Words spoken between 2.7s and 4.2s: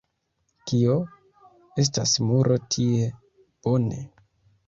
tie. Bone.